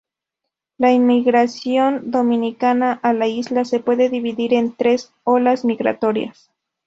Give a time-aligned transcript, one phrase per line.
[0.79, 6.49] La inmigración dominicana a la isla se puede dividir en tres olas migratorias.